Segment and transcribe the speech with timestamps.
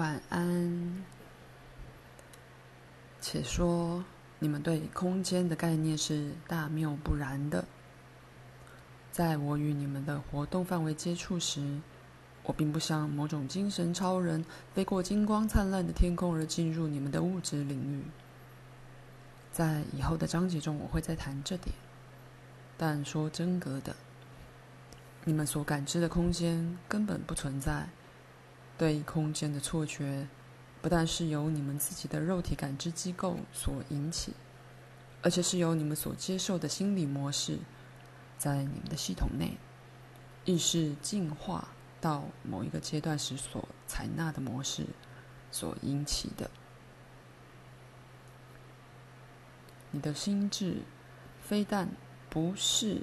[0.00, 1.04] 晚安。
[3.20, 4.02] 且说
[4.38, 7.62] 你们对空间的概念是大谬不然的。
[9.12, 11.78] 在我与你们的活动范围接触时，
[12.44, 14.42] 我并不像某种精神超人，
[14.72, 18.02] 飞过金光灿烂的天空而进入你们的物质领域。
[19.52, 21.74] 在以后的章节中，我会再谈这点。
[22.78, 23.94] 但说真格的，
[25.26, 27.90] 你们所感知的空间根本不存在。
[28.80, 30.26] 对空间的错觉，
[30.80, 34.32] 不但是由你们自己的肉体感知机构所引起，
[35.20, 37.58] 而且是由你们所接受的心理模式，
[38.38, 39.58] 在你们的系统内，
[40.46, 41.68] 意识进化
[42.00, 44.86] 到某一个阶段时所采纳的模式
[45.50, 46.50] 所引起的。
[49.90, 50.78] 你的心智
[51.42, 51.90] 非但
[52.30, 53.02] 不是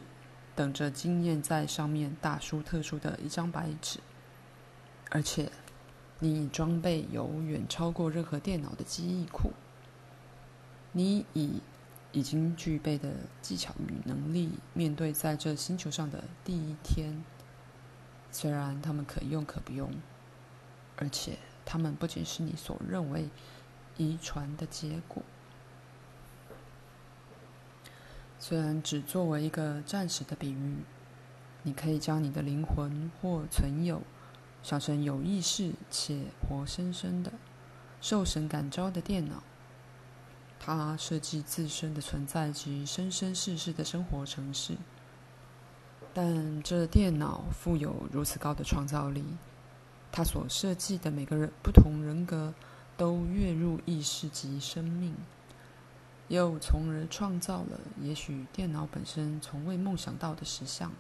[0.55, 3.99] 等着经验在上面大书特书的一张白纸，
[5.11, 5.51] 而且。
[6.19, 9.51] 你装备有远超过任何电脑的记忆库。
[10.91, 11.61] 你以
[12.11, 17.23] 已经具备的技巧与能力，面对在这星球上的第一天。
[18.31, 19.91] 虽然他们可用可不用，
[20.95, 23.29] 而且他们不仅是你所认为
[23.97, 25.21] 遗传的结果。
[28.39, 30.77] 虽然只作为一个暂时的比喻，
[31.63, 34.01] 你可以将你的灵魂或存有。
[34.63, 37.31] 想成有意识且活生生的、
[38.01, 39.41] 受神感召的电脑，
[40.59, 44.75] 它设计自身的存在及生生世世的生活程式。
[46.13, 49.23] 但这电脑富有如此高的创造力，
[50.11, 52.53] 它所设计的每个人不同人格
[52.97, 55.15] 都跃入意识及生命，
[56.27, 60.91] 又从而创造了也许电脑本身从未梦想到的实相。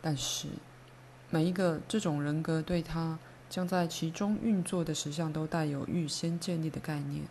[0.00, 0.48] 但是。
[1.30, 3.18] 每一个这种人格对他
[3.50, 7.24] 将在其中运作的实相都带有预先建立的概念。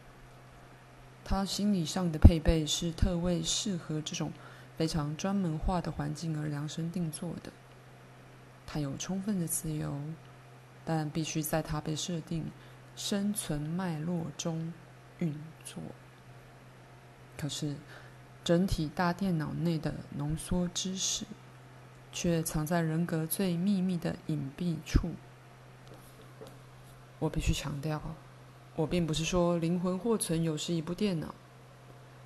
[1.23, 4.31] 他心理上的配备是特为适合这种
[4.77, 7.51] 非常专门化的环境而量身定做的。
[8.67, 9.99] 他有充分的自由，
[10.83, 12.45] 但必须在他被设定
[12.95, 14.73] 生存脉络中
[15.19, 15.33] 运
[15.63, 15.81] 作。
[17.37, 17.75] 可是，
[18.43, 21.25] 整体大电脑内的浓缩知识。
[22.15, 25.11] 却藏在人格最秘密的隐蔽处。
[27.19, 28.01] 我必须强调，
[28.77, 31.35] 我并不是说灵魂或存有是一部电脑，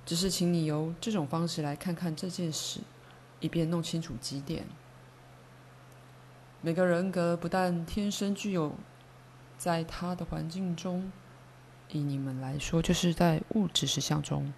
[0.06, 2.78] 只是请你由这种方式来看看这件事，
[3.40, 4.64] 以便弄清楚几点。
[6.60, 8.76] 每个人格不但天生具有
[9.58, 11.10] 在他的环境中，
[11.88, 14.52] 以你们来说，就是在物质实相中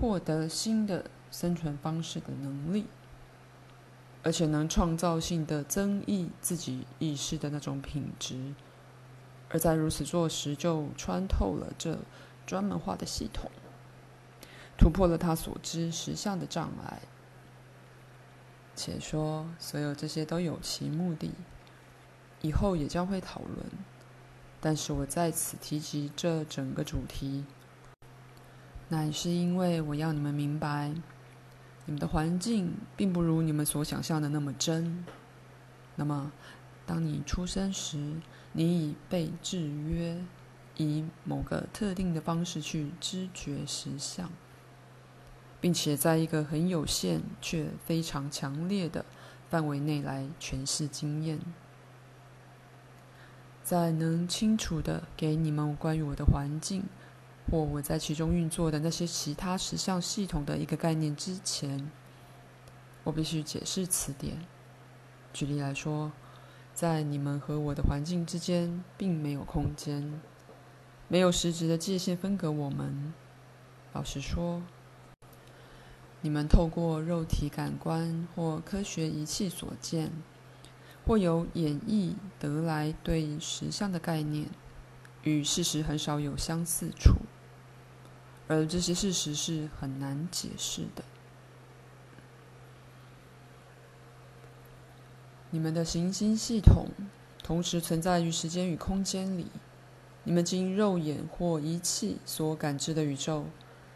[0.00, 2.86] 获得新的生存方式的能力。
[4.22, 8.52] 而且能创造性的增益自己意识的那种品质，
[9.50, 11.98] 而在如此做时，就穿透了这
[12.44, 13.50] 专门化的系统，
[14.76, 17.00] 突破了他所知实相的障碍。
[18.74, 21.32] 且说，所有这些都有其目的，
[22.42, 23.66] 以后也将会讨论。
[24.60, 27.44] 但是我在此提及这整个主题，
[28.88, 30.92] 乃是因为我要你们明白。
[31.88, 35.06] 你们的环境并不如你们所想象的那么真。
[35.96, 36.30] 那么，
[36.84, 38.16] 当你出生时，
[38.52, 40.22] 你已被制约，
[40.76, 44.30] 以某个特定的方式去知觉实相，
[45.62, 49.06] 并且在一个很有限却非常强烈的
[49.48, 51.40] 范围内来诠释经验。
[53.64, 56.84] 在能清楚的给你们关于我的环境。
[57.50, 61.90] 或我在其中运作的那些其他实相系统的一个概念之前，
[63.04, 64.38] 我必须解释此点。
[65.32, 66.12] 举例来说，
[66.74, 70.20] 在你们和我的环境之间，并没有空间，
[71.08, 73.14] 没有实质的界限分隔我们。
[73.94, 74.62] 老实说，
[76.20, 80.12] 你们透过肉体感官或科学仪器所见，
[81.06, 84.48] 或由演绎得来对实相的概念，
[85.22, 87.14] 与事实很少有相似处。
[88.48, 91.04] 而这些事实是很难解释的。
[95.50, 96.88] 你们的行星系统
[97.42, 99.46] 同时存在于时间与空间里。
[100.24, 103.46] 你们经肉眼或仪器所感知的宇宙，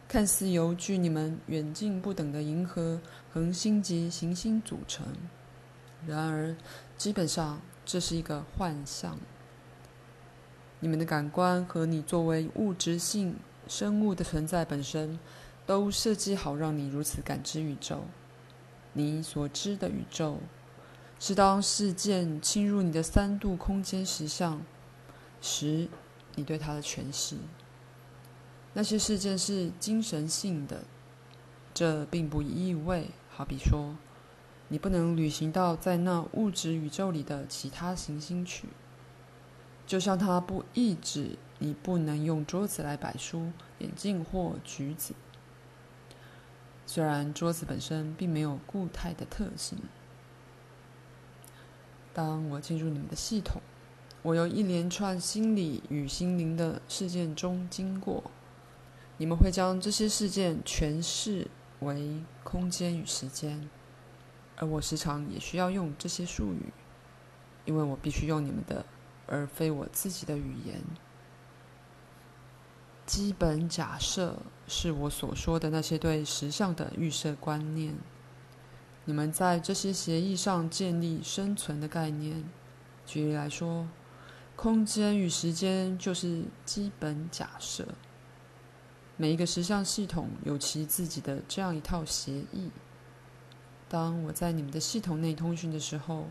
[0.08, 3.00] 看似由距你们远近不等的银河、
[3.34, 5.06] 恒星及行星组成。
[6.06, 6.56] 然而，
[6.96, 9.18] 基本上这是一个幻象。
[10.80, 13.36] 你们的感官和你作为物质性。
[13.68, 15.18] 生物的存在本身，
[15.64, 18.04] 都设计好让你如此感知宇宙。
[18.92, 20.38] 你所知的宇宙，
[21.18, 24.60] 是当事件侵入你的三度空间实相，
[25.40, 25.88] 时，
[26.34, 27.36] 你对它的诠释。
[28.74, 30.84] 那些事件是精神性的，
[31.72, 33.96] 这并不意味，好比说，
[34.68, 38.68] 你不能旅行到在那物质宇宙里的其他行星去，
[39.92, 45.12] 就像它不意指你不能用桌子来摆书、眼镜或橘子。
[46.86, 49.76] 虽然桌子本身并没有固态的特性。
[52.14, 53.60] 当我进入你们的系统，
[54.22, 58.30] 我由一连串心理与心灵的事件中经过。
[59.18, 61.48] 你们会将这些事件诠释
[61.80, 63.68] 为空间与时间，
[64.56, 66.72] 而我时常也需要用这些术语，
[67.66, 68.86] 因为我必须用你们的，
[69.32, 70.82] 而非我自己的语言。
[73.06, 74.36] 基本假设
[74.68, 77.94] 是我所说的那些对实相的预设观念。
[79.06, 82.44] 你们在这些协议上建立生存的概念。
[83.04, 83.88] 举例来说，
[84.54, 87.88] 空间与时间就是基本假设。
[89.16, 92.70] 每一个实相系统有其自己的这样一套协议。
[93.88, 96.28] 当我在你们的系统内通讯的时候，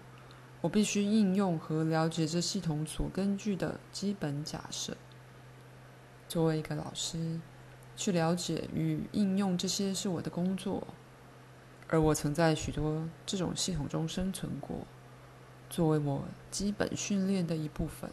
[0.62, 4.96] 我必须应用和了解这系统所根据的基本假设。
[6.28, 7.40] 作为一个老师，
[7.98, 10.88] 去了解与应用这些是我的工作。
[11.88, 14.86] 而我曾在许多这种系统中生存过，
[15.70, 18.10] 作为我基本训练的一部分。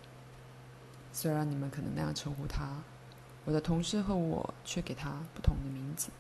[1.12, 2.82] 虽然你们可能那样称呼它，
[3.44, 6.10] 我的同事和我却给它不同的名字。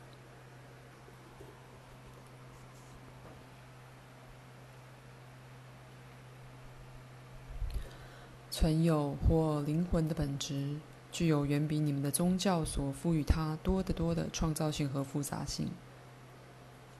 [8.58, 10.74] 存有或灵魂的本质，
[11.12, 15.68] 具有远比你们的宗教所赋予它多得多的创造性和复杂性。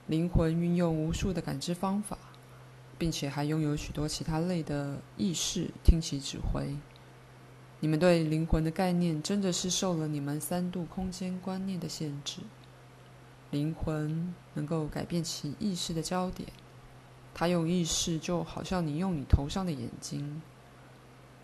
[0.07, 2.17] 灵魂运用无数的感知方法，
[2.97, 6.77] 并且还拥有许多其他类的意识听其指挥。
[7.81, 12.43] 你们对灵魂的概念真的是受了你们三度空间观念的限制。
[13.51, 16.49] 灵魂能够改变其意识的焦点，
[17.35, 20.41] 它用意识就好像你用你头上的眼睛。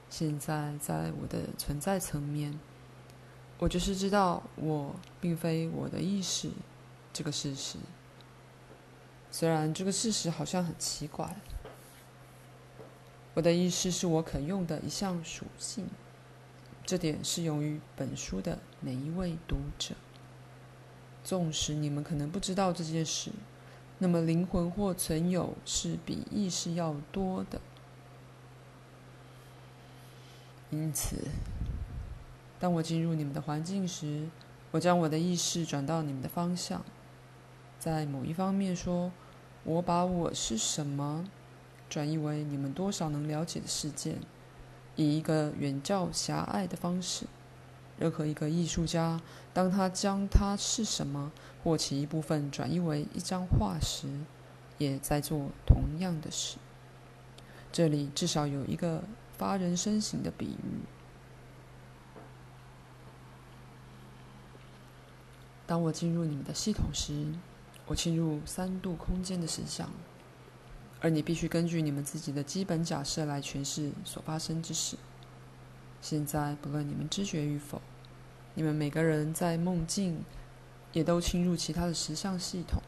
[0.09, 2.59] 现在在我的存在层面，
[3.59, 6.51] 我就是知道我并非我的意识
[7.13, 7.79] 这个事实。
[9.31, 11.37] 虽然这个事实好像很奇怪，
[13.35, 15.89] 我的意识是我可用的一项属性，
[16.87, 19.95] 这点适用于本书的每一位读者。
[21.25, 23.33] 纵使你们可能不知道这件事，
[23.99, 27.61] 那么灵魂或存有是比意识要多的。
[30.83, 31.17] 因此，
[32.59, 34.29] 当我进入你们的环境时，
[34.73, 36.85] 我将我的意识转到你们的方向，
[37.79, 39.13] 在某一方面说。
[39.67, 41.27] 我把我是什么
[41.89, 44.19] 转译为你们多少能了解的事件，
[44.95, 47.25] 以一个远较狭隘的方式。
[47.99, 49.23] 任何一个艺术家，
[49.55, 51.33] 当他将他是什么
[51.63, 54.07] 或其一部分转译为一张画时，
[54.77, 56.59] 也在做同样的事。
[57.73, 59.03] 这里至少有一个
[59.37, 60.85] 发人深省的比喻。
[65.67, 67.27] 当我进入你们的系统时，
[67.87, 69.91] 我进入三度空间的实相，
[71.01, 74.97] 而你必须根据你们自己的基本假设来诠释所发生之事。
[76.03, 77.81] 现在，不论你们知觉与否，
[78.55, 80.23] 你们每个人在梦境
[80.93, 82.83] 也都侵入其他的实相系统，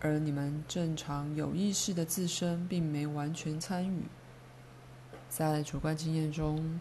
[0.00, 4.02] 而你们正常有意识的自身并没完全参与。
[5.28, 6.80] 在主观经验中，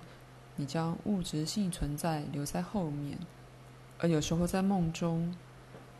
[0.56, 3.18] 你将物质性存在留在后面，
[4.00, 5.36] 而有时候在梦中。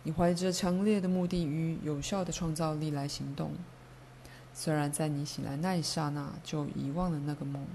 [0.06, 3.52] 你怀着强烈的目的与有效的创造力来行动，
[4.54, 7.66] 虽然在你醒来那一刹那就遗忘了那个梦。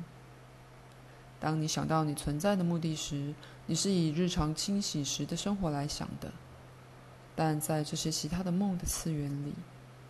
[1.40, 3.32] 当你想到你存在的目的时，
[3.64, 6.30] 你是以日常清洗时的生活来想的，
[7.34, 9.54] 但在这些其他的梦的次元里，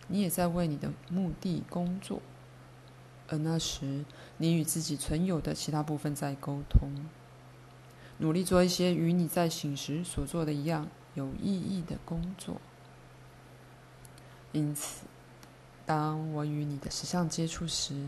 [0.09, 2.21] 你也在为你的目的工作，
[3.29, 4.03] 而那时
[4.37, 6.89] 你与自己存有的其他部分在沟通，
[8.17, 10.87] 努力做一些与你在醒时所做的一样。
[11.15, 12.61] 有意义的工作。
[14.51, 15.05] 因此，
[15.85, 18.07] 当我与你的实相接触时，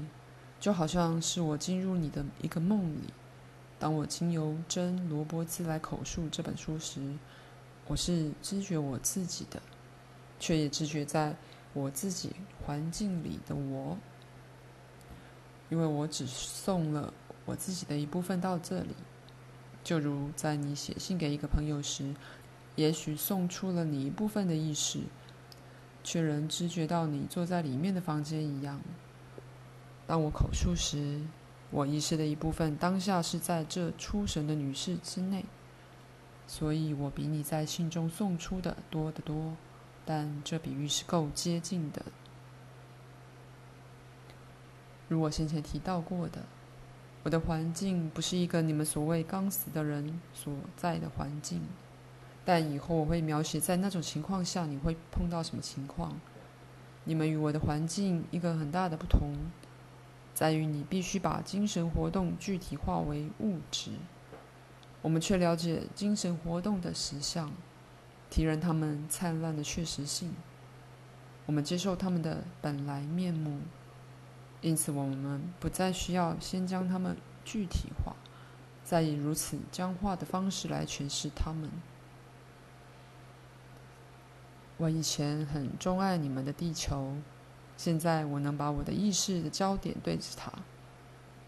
[0.60, 3.12] 就好像是我进入你的一个梦里。
[3.80, 7.02] 当我经由真·罗伯兹来口述这本书时，
[7.88, 9.62] 我是知觉我自己的，
[10.40, 11.36] 却也知觉在
[11.74, 13.98] 我自己环境里的我，
[15.72, 17.12] 因为我只送了
[17.46, 18.94] 我自己的一部分到这里，
[19.84, 22.14] 就如在你写信给一个朋友时。
[22.78, 25.02] 也许送出了你一部分的意识，
[26.06, 28.80] 却仍知觉到你坐在里面的房间一样。
[30.08, 31.20] 当我口述时，
[31.70, 35.44] 我意识的一部分当下是在这出神的女士之内，
[36.48, 39.58] 所以我比你在信中送出的多得多。
[40.06, 42.06] 但这比喻是够接近的。
[45.12, 46.42] 如我先前提到过的，
[47.24, 51.62] 我的环境不是一个你们所谓刚死的人所在的环境，
[52.46, 56.18] 但以后我会描写在那种情况下你会碰到什么情况。
[57.04, 59.34] 你们与我的环境一个很大的不同。
[60.34, 63.92] 在于你必须把精神活动具体化为物质，
[65.02, 67.52] 我们却了解精神活动的实相，
[68.30, 70.34] 体认它们灿烂的确实性。
[71.46, 73.60] 我们接受它们的本来面目，
[74.62, 78.16] 因此我们不再需要先将它们具体化，
[78.84, 81.70] 再以如此僵化的方式来诠释它们。
[84.78, 87.16] 我以前很钟爱你们的地球。
[87.78, 90.52] 现在我能把我的意识的焦点对着它，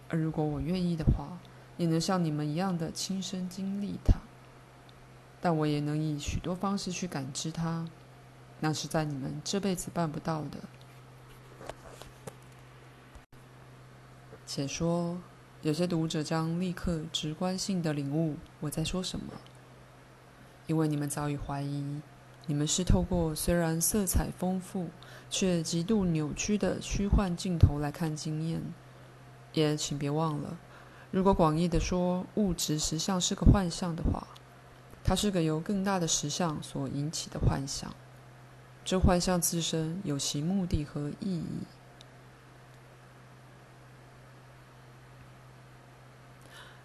[0.09, 1.37] 而如果我愿意的话，
[1.77, 4.15] 也能像你们一样的亲身经历它。
[5.39, 7.87] 但我也能以许多方式去感知它，
[8.61, 10.57] 那是在你们这辈子办不到的。
[14.55, 15.17] 且说，
[15.63, 19.33] 有些读者将立刻直观性的领悟我在说什么，
[20.67, 22.01] 因为你们早已怀疑。
[22.45, 24.89] 你们是透过虽然色彩丰富
[25.27, 28.61] 却极度扭曲的虚幻镜头来看经验，
[29.53, 30.59] 也请别忘了，
[31.09, 34.27] 如果广义的说物质实相是个幻象的话，
[35.03, 37.91] 它是个由更大的实相所引起的幻象。
[38.85, 41.47] 这幻象自身有其目的和意义。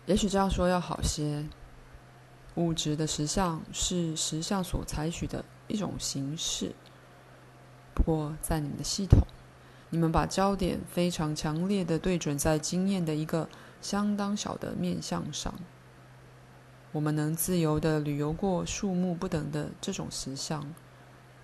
[0.08, 1.44] 也许这样说要好些。
[2.54, 6.74] 物质的实相是实相所采取的一种形式。
[7.94, 9.20] 不过，在你们的系统，
[9.90, 13.48] 你们把焦点非常强烈地对准在经验的一个
[13.80, 15.54] 相当小的面向上。
[16.90, 20.74] 我们能自由地旅游过数目不等的这种实相，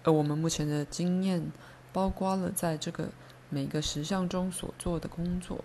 [0.02, 1.52] 而我们目前的经验
[1.92, 3.11] 包括了在这个
[3.50, 5.62] 每个实相中所做的工作。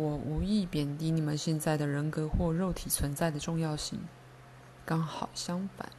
[0.00, 4.00] 我无意贬低你们现在的人格或肉体存在的重要性，
[4.86, 5.92] 刚好相反。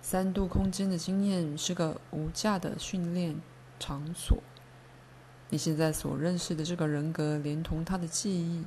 [0.00, 3.42] 三度空间的经验是个无价的训练
[3.80, 4.40] 场所。
[5.48, 8.64] 你现在所认识的这个人格，连同他的记忆，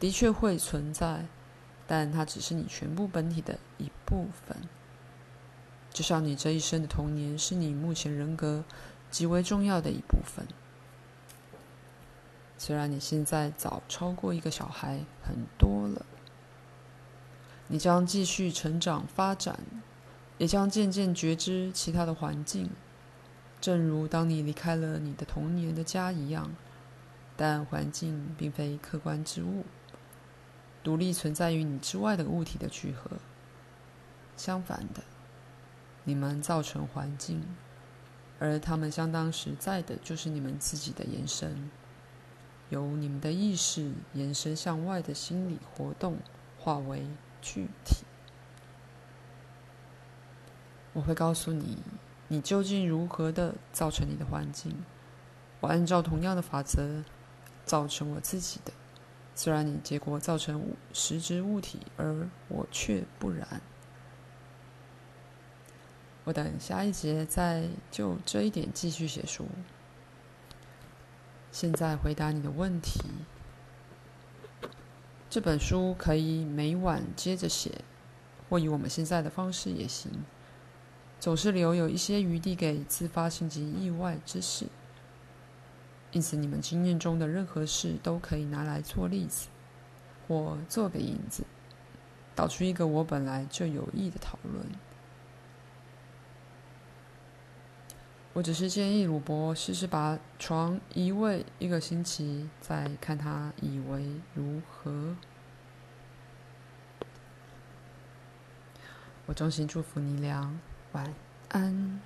[0.00, 1.26] 的确会存在，
[1.86, 4.56] 但它只是你全部本体的一部分。
[5.92, 8.64] 就像你这一生的童年是你目前人格
[9.08, 10.44] 极为重要的一部分。
[12.62, 16.04] 虽然你现在早超过一个小孩很多了，
[17.68, 19.58] 你将继续成长发展，
[20.36, 22.68] 也将渐渐觉知其他的环境，
[23.62, 26.54] 正如当你离开了你的童年的家一样。
[27.34, 29.64] 但环境并非客观之物，
[30.84, 33.12] 独立存在于你之外的物体的聚合。
[34.36, 35.02] 相反的，
[36.04, 37.42] 你们造成环境，
[38.38, 41.70] 而他们相当实在的就是你们自己的延伸。
[42.70, 46.16] 由你们的意识延伸向外的心理活动
[46.58, 47.06] 化为
[47.42, 48.04] 具体。
[50.92, 51.78] 我会告诉你，
[52.28, 54.74] 你究竟如何的造成你的环境。
[55.60, 57.04] 我按照同样的法则
[57.64, 58.72] 造成我自己的，
[59.34, 63.60] 虽然你结果造成实质物体，而我却不然。
[66.24, 69.46] 我等下一节再就这一点继续写书。
[71.52, 73.00] 现在回答你的问题。
[75.28, 77.84] 这本书可以每晚接着写，
[78.48, 80.10] 或以我们现在的方式也行。
[81.18, 84.66] 总是留有一些余地给自发性及意外之事。
[86.12, 89.48] 因此，你们经验中的任何事都可以拿来做例子，
[90.26, 91.44] 或做个引子，
[92.34, 94.64] 导出一个我本来就有意的讨论。
[98.32, 105.16] 我只是建议鲁伯试试把床移位一个星期，再看他以为如何。
[109.26, 110.56] 我衷心祝福你俩，
[110.92, 111.12] 晚
[111.48, 112.00] 安。